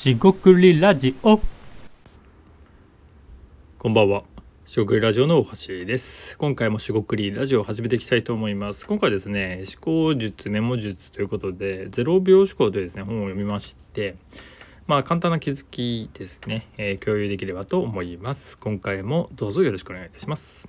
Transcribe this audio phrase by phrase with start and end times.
[0.00, 1.38] しごくりラジオ
[3.76, 4.22] こんばんは。
[4.64, 6.38] しごくりラジオの大橋です。
[6.38, 8.86] 今回もしごくりラジオを始めていきたいと思います。
[8.86, 14.16] 今回ですね、思考術、メモ術ということで、0秒思考というですね、本を読みまして、
[14.86, 18.56] まあ簡単な気づきですね、えー共有できればと思います。
[18.56, 20.66] 今回もどうぞよろしくお願いいたします。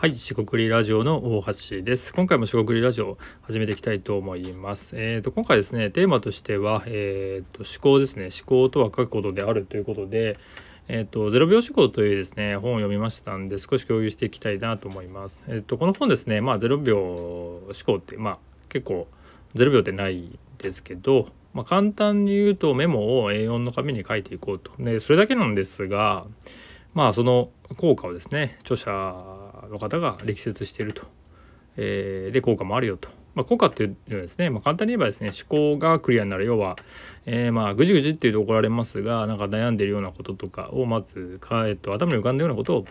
[0.00, 2.14] はい、四国リラジオの大橋です。
[2.14, 4.94] 今回も四国リラジオ始めていきたいと思います。
[4.96, 8.28] えっ、と今回ですね、テーマとしてはえっ、と思考ですね。
[8.32, 10.38] 思考とは書くことであるということで、
[10.86, 15.44] えっ、とゼロ秒思考というですね本を読みましたんで少し共有していきたいなと思います。
[15.48, 18.38] えっ、とこの本ですね、まあゼロ秒思考ってまあ
[18.68, 19.08] 結構
[19.54, 24.70] ゼロ秒ってないですけど、まあ簡単に言うとメモを A4 の紙に書いていこうと。
[24.78, 26.24] でそれだけなんですが。
[26.94, 31.04] まあその効果をですね著者の方が力説していると、
[31.76, 36.44] えーで効果もあるよと、まあ、効果っていうのはですね、まあ、簡単に言えばですね思考がクリアになる。
[36.44, 36.76] 要は、
[37.26, 42.84] えーまあぐじぐじっていうと怒られますがなんか悩んでるようなこととかをまずか、えっと、頭に浮かんだようなことを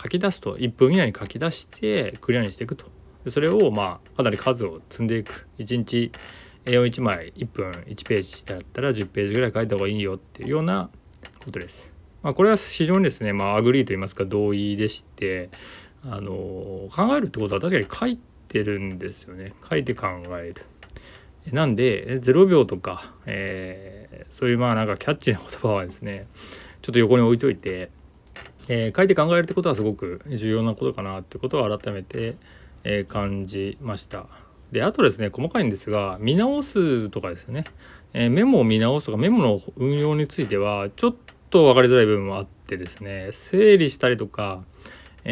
[0.00, 0.56] 書き出すと。
[0.56, 2.86] 1分以内に書き出してクリアにしていくと。
[3.28, 5.46] それをまあかなり数を積んでいく。
[5.58, 6.10] 1日
[6.64, 10.90] A41 枚1分1ページだったら10ページぐらい書いた方がいいよっていうような
[11.44, 11.92] ことです。
[12.22, 15.50] まあ、これは非常にですね、まあ、 agree といいますか同意でして。
[16.04, 20.64] あの考えるってことは確かに書いてるんですよね書いて考える。
[21.52, 26.26] なんで0秒とか、えーそういうまあなんかキャッチーな言葉はですね
[26.82, 27.90] ちょっと横に置いといて、
[28.68, 32.36] えー書いて考えるってことはすごく重要なことかなってことを改めて、
[32.84, 34.26] えー感じました。
[34.72, 37.64] であとですね細かいんですが見直すとかですよね、
[38.12, 41.14] えメモを見直すとかメモの運用についてはちょっ
[41.50, 44.62] と分かりづらい部分もあってですね整理したりとか、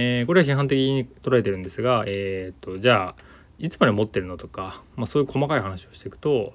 [0.01, 3.23] えーこれは批判的に捉えてるんですが、えー、とじゃあ
[3.59, 6.55] いつまで持ってるのとか、まあ、そういう細かい話をしていくと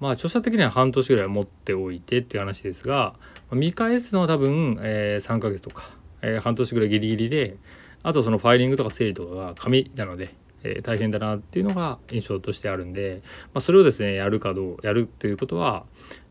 [0.00, 3.14] まあ著者的には半年ぐらい持っておいてっていう話ですが
[3.52, 5.90] 見返すのは多分、えー3ヶ月とか、
[6.22, 7.56] えー半年ぐらいギリギリで
[8.02, 13.22] あとそのファイリングとか整理とかが紙なので、えー大変だなっていうのが印象としてあるんで、
[13.54, 15.84] まあ、それをですねやるかどうやるということは、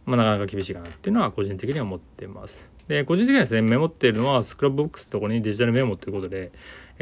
[0.06, 2.79] まあ、なかなか厳しいかなっていうのは個人的には思ってます。
[2.90, 6.52] で個人的にはですねメモっているのは Scrapbox ところにデジタルメモということで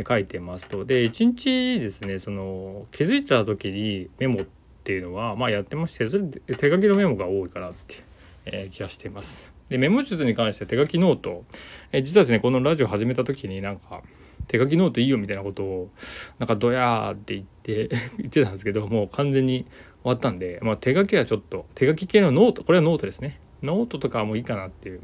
[0.05, 0.83] 書いてますと。
[0.83, 4.45] で1日ですねその気づいた時にメモっ
[4.83, 8.03] ていうのはまあやってましてそれ手書きのメモが多いかなっていう、
[8.45, 9.53] え気がしています。
[9.69, 11.45] でメモ術に関して手書きノート、
[11.93, 14.03] え実はですねこのラジオ始めた時になんか
[14.49, 15.89] 手書きノートいいよみたいなことを
[16.37, 17.87] なんかドヤーって言って
[18.19, 19.65] 言ってたんですけどもう完全に
[20.03, 23.39] 終わったんで、まあ、手書きはちょっと手書き系のノートこれはノートですね。
[23.63, 25.01] ノートとかもいいかなっていう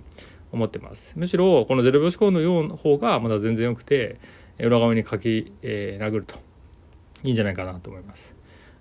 [0.54, 1.14] 思ってます。
[1.18, 4.20] むしろこのゼロ秒思考のような方がまだ全然良くて
[4.60, 6.38] 裏側に書き、えー殴ると。
[7.24, 8.34] いいんじゃないかなと思います。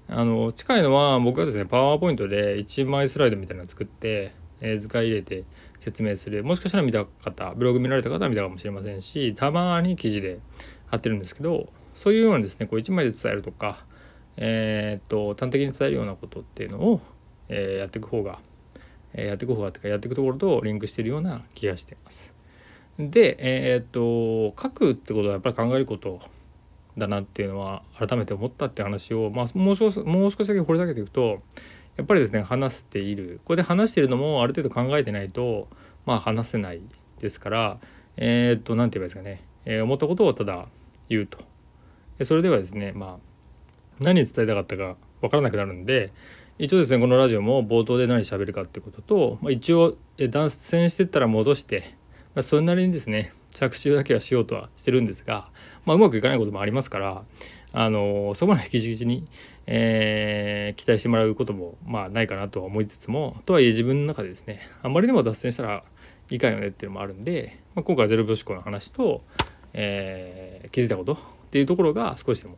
[0.09, 5.45] あの近いのは僕はですねパワーポイントで1枚スライドみたいなの作って、えー図解入れて
[5.81, 6.45] 説明する。
[6.45, 10.41] もしかしたら見た方ブログ見られた方は見たかもしれませんしたまに記事で
[10.87, 13.85] 貼ってるんですけどそういうようなですねこう1枚で伝えるとか
[14.37, 17.01] えーっと端的に伝えるようなことっていうのを、
[17.49, 18.39] えーやっていく方が、
[19.15, 22.33] やっていく方がってかやっていくところとリンクしているような気がしています。
[22.99, 26.21] でえーっと書くってことはやっぱり考えること
[26.97, 31.41] だなっていうのは改めて思ったって話を、まあ、もう少しもう少しだけ掘り下げていくと
[31.97, 33.41] やっぱりですね話している。
[33.45, 35.69] これで話しているのもある程度考えてないと
[36.07, 36.81] まあ話せない
[37.19, 37.79] ですから
[38.17, 40.67] えーっと何て言えばいいですかね、えー思ったことをただ
[41.09, 41.39] 言うと。
[42.25, 43.33] それではですねまあ
[44.01, 46.13] 何伝えたかったか分からなくなるんで
[46.63, 51.97] 一応ですねこのラジオも冒頭で何喋るかってことと、まあ、一応え脱線してったら戻して、
[52.37, 55.49] まあ、それなりにですね着手だけはしようとはしてるんですが、
[55.85, 57.25] まあ、うまくいかないこともありますから
[57.73, 59.27] あのそこまで引きちに、
[59.67, 65.83] えー期待してもらうこともまあないかなとは思いつつもとはいえ自分の中でですねあまりでも脱線したら
[66.31, 69.23] いかんよねっていうのもあるんで、まあ、今回はゼロ秒思考の話と、
[69.73, 71.17] えー気づいたことっ
[71.51, 72.57] ていうところが少しでも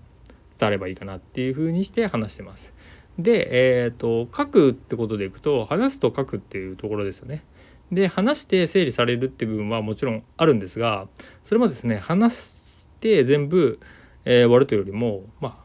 [0.58, 2.74] 伝わればいいかなっていうふうにして話してます。
[3.18, 7.44] で、えー、と書くってことでいくと話すと書くっていうところですよね。
[7.92, 11.06] で話して整理されるって部分はもちろんあるんですが
[11.44, 13.78] それもですね話して全部、
[14.24, 15.64] えー終わるというよりもま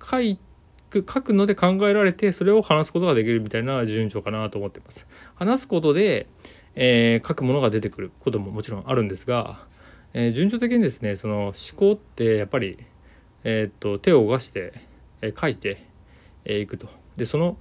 [0.00, 0.38] あ書い
[0.92, 5.06] 書くので考えられてそれを話すことができるみたいな順序かなと思ってます。
[5.34, 6.28] 話すことで、
[6.76, 9.66] えー書くものが出てくることももちろんあるんですが、
[10.12, 12.78] えー順序的にですねその思考ってやっぱり、
[13.42, 14.74] えーっと手を動かして、
[15.22, 15.84] えー書いて
[16.44, 16.88] えーいくと。
[17.16, 17.56] でその、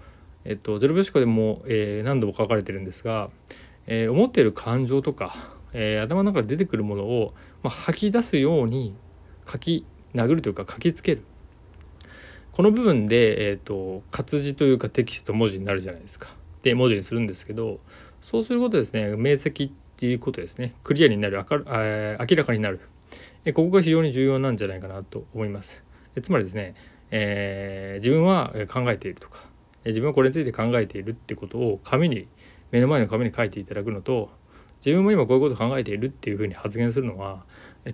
[0.46, 3.30] えっと、ゼロ秒思考でも、えー何度も書かれてるんですが、
[3.88, 8.96] えー思っている感情とか、えー頭の中で出てくるものを、まあ、吐き出すように
[9.48, 11.24] 書き殴るというか書きつける
[12.52, 16.36] この部分で、えーと、活字というかテキスト文字になるじゃないですか。
[16.62, 17.80] で文字にするんですけど
[18.22, 22.80] そうすることですね明晰っていうことですねクリアになる明る、えー、明らかになる
[23.52, 25.84] ここが非常に重要なんじゃないかなと思います。
[26.22, 26.76] つまりですね、
[27.16, 29.46] えー、自分は考えているとか
[29.86, 32.28] 自分はこれについて考えているってことを紙に
[32.72, 34.32] 目の前の紙に書いていただくのと
[34.84, 37.46] 自分も今こういうことを考えているっていうふうに発言するのは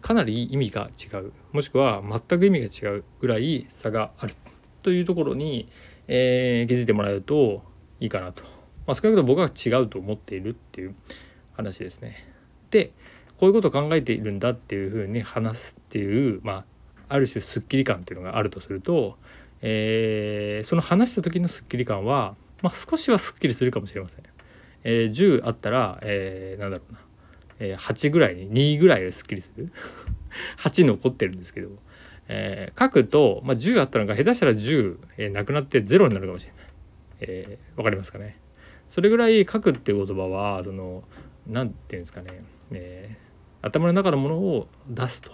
[0.01, 4.35] かなり意味が違うもしくは全く意味が違うぐらい差がある
[4.83, 5.69] というところに、
[6.07, 7.61] えー、気づいてもらえると
[7.99, 8.43] いいかなと、
[8.87, 10.95] まあ、少なくとも僕は違うと思っているっていう
[11.57, 12.23] 話ですね。
[12.71, 12.93] で
[13.37, 16.65] こういうことを考えているんだっていうふうに話すっていう、まあ、
[17.09, 19.17] ある種すっきり感っていうのがあるとすると、
[19.61, 24.23] えー、その話した時のすっきり感は、まあ、少しはすっきりするかもしれません。
[24.83, 26.99] えー、10あったら、えー、なんだろうな、
[27.59, 29.71] えー、8ぐらいに2ぐらいですっきりする。
[30.59, 31.69] 8残ってるんですけど、
[32.27, 36.61] えー、書くと、まあ、10あったのが下手したら10、えー、なくなって0になるかもしれない。
[37.21, 38.37] えー、分かりますかね。
[38.89, 41.03] それぐらい書くっていう言葉はその
[41.47, 45.31] 何て言うんですかね、えー、頭の中のものを出すと。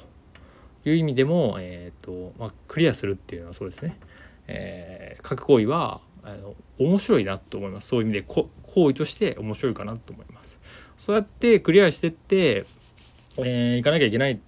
[0.85, 3.97] いう意味でも、えーとまあ、クリアするっていうのはそうですね、
[4.47, 7.89] えー、書く行為はあの面白いなと思います。
[7.89, 10.59] そういう意味で行為として面白いかなと思います。
[10.97, 12.65] そうやってクリアしてって、
[13.37, 14.39] えー、行かなきゃいけない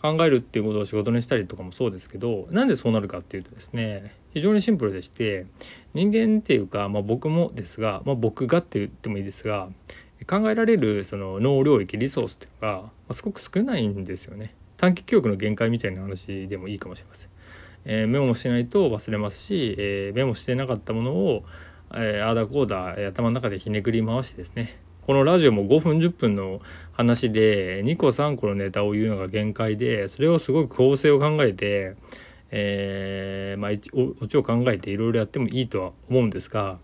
[0.00, 5.46] 考えるっていうことを仕事にしたりとかもそうですけどなんでそうなるかっていうとですね非常にシンプルでして
[5.92, 9.68] 人間っていうか、まあ、僕もですが、まあ、僕がって言ってもいいですが
[10.26, 14.54] 考えられるその脳領域リソースっていうのが、ま、すごく少ないんですよね。
[14.80, 17.30] 短期記憶の限界みたいな話でもいいかもしれません。
[17.84, 21.44] えー、メモしないと忘れますし、えー、メモしてなかったものを、
[21.92, 24.78] えー、あーだこーだ頭の中でひねくり回してですね。
[25.02, 26.62] このラジオも5分10分の
[26.92, 31.96] 話で2個3個のネタを言うのが限界でそれをすごく構成を考えて、
[32.50, 33.70] えー、まあ
[34.22, 36.78] オチを考えていろいろやってもいいとは思うんですが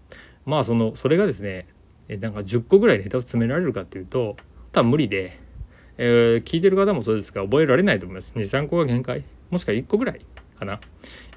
[0.44, 1.66] まあそのそれがですね
[2.08, 4.36] なんか10個ぐらいネタを詰められるかっていうと
[4.72, 5.40] 多分無理で、
[5.98, 10.20] えー、聞いてる方もそうですが覚えられないと思います23個が限界もしくは1個ぐらい
[10.58, 10.80] かな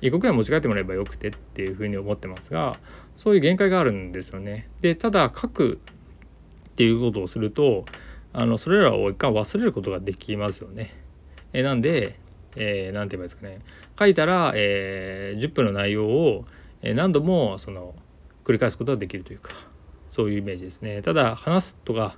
[0.01, 2.77] 1個くらい持ち帰ってもらえばよくてっていうふうに思ってますが
[3.15, 4.69] そういう限界があるんですよね。
[4.81, 5.79] でただ書く
[6.69, 7.85] っていうことをすると
[8.31, 10.93] あのそれらを一回忘れることができますよね。
[11.51, 12.17] えなんで
[12.55, 13.59] 何、えー、て言えばいいですかね
[13.97, 16.45] 書いたら、えー、10分の内容を
[16.81, 17.95] 何度もその
[18.45, 19.51] 繰り返すことができるというか
[20.07, 21.01] そういうイメージですね。
[21.01, 22.17] ただ話すとか、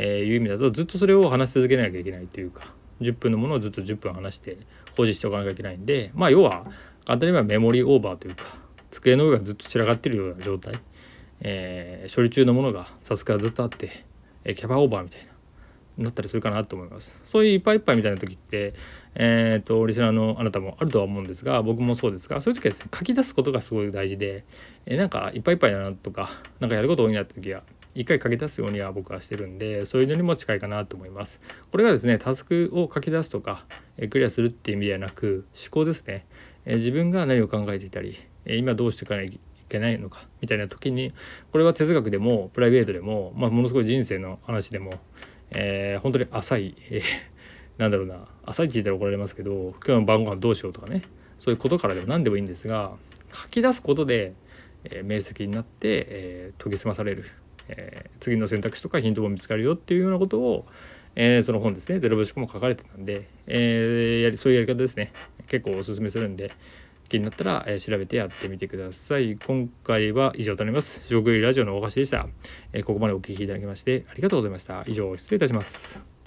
[0.00, 4.56] えー、いう意味だとずっとそれを話し続けなきゃいけないというか10分のものをずっと10分話して
[4.96, 6.66] 保持しておかなきゃいけないんでまあ要は
[7.04, 8.44] 簡単に言えばメモリーオーバーというか
[8.92, 10.74] 机の上がずっと散らかってるような状態、
[11.40, 14.04] えー、処理中のものがさすがずっとあって、
[14.44, 17.20] えー、キャパオーバーみたいななったりするかなと思います。
[17.24, 18.72] そういういっぱいいっぱいみたいな時って
[19.16, 24.44] えっ、ー、とリスナーのあなたもあるとは思うんですが僕もそうですがそういう時はですね書き出すことがすごい大事で、
[24.86, 26.30] えー、なんかいっぱいいっぱいだなとか
[26.60, 27.64] 何かやること多いなって時は
[27.98, 31.40] 一回書き出すようには僕はしてるんでそういうのにも近いかなと思います。
[31.72, 33.64] これがですねタスクを書き出すとか
[34.10, 36.24] クリアするっていう意味ではなく思考ですね。
[36.64, 38.16] 自分が何を考えていたり
[38.46, 41.12] 今どうしていかないといけないのかみたいな時に
[41.50, 44.92] これは哲学でもプライベートでも、まあ、ものすごい人生の話でも、
[45.50, 51.02] えー、本当に浅い、えー、なんだろうな浅いって言ったら怒られますけど今日の晩ご飯どうしようとかね
[51.40, 52.92] そういうことからでも何でもいいんですが
[53.32, 54.32] 書き出すことで、
[54.84, 57.24] え、明晰になって、えー、研ぎ澄まされる。
[57.68, 60.66] えー、次の選択肢とかヒントも見つかるよっていうようなことを、
[61.16, 65.12] えー、その本ですねゼロ節も書かれてたんで、えー、やりそういうやり方ですね。
[65.48, 66.52] 結構おすすめするんで
[67.08, 69.38] 気になったら、え調べてやってみてください。
[69.38, 71.08] 今回は以上となります。
[71.08, 72.28] 食料ラジオのお菓子でした、
[72.74, 74.84] えここまでお聴きいただきましてありがとうございました。
[74.86, 76.17] 以上失礼いたします。